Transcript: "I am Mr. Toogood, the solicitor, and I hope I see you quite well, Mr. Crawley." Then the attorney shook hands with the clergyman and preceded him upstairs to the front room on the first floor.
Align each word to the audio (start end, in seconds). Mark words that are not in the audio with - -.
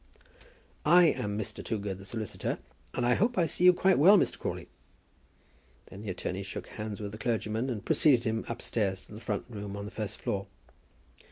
"I 0.83 1.03
am 1.09 1.37
Mr. 1.37 1.63
Toogood, 1.63 1.99
the 1.99 2.05
solicitor, 2.05 2.57
and 2.95 3.05
I 3.05 3.13
hope 3.13 3.37
I 3.37 3.45
see 3.45 3.65
you 3.65 3.71
quite 3.71 3.99
well, 3.99 4.17
Mr. 4.17 4.39
Crawley." 4.39 4.67
Then 5.91 6.01
the 6.01 6.09
attorney 6.09 6.41
shook 6.41 6.65
hands 6.69 6.99
with 6.99 7.11
the 7.11 7.19
clergyman 7.19 7.69
and 7.69 7.85
preceded 7.85 8.23
him 8.23 8.43
upstairs 8.49 9.01
to 9.05 9.13
the 9.13 9.21
front 9.21 9.45
room 9.47 9.77
on 9.77 9.85
the 9.85 9.91
first 9.91 10.17
floor. 10.17 10.47